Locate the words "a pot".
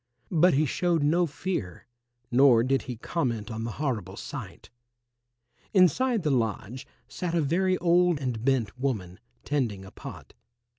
9.85-10.33